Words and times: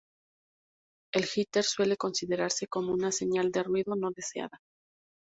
El 1.13 1.27
"jitter" 1.27 1.63
suele 1.63 1.95
considerarse 1.95 2.65
como 2.67 2.91
una 2.91 3.11
señal 3.11 3.51
de 3.51 3.61
ruido 3.61 3.95
no 3.95 4.09
deseada. 4.09 4.59